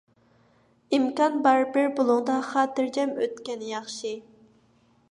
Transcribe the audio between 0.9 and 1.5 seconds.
ئىمكان